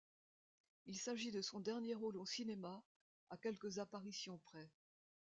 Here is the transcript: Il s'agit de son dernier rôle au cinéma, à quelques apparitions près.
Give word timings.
Il 0.87 0.97
s'agit 0.97 1.29
de 1.31 1.43
son 1.43 1.59
dernier 1.59 1.93
rôle 1.93 2.17
au 2.17 2.25
cinéma, 2.25 2.81
à 3.29 3.37
quelques 3.37 3.77
apparitions 3.77 4.39
près. 4.39 4.71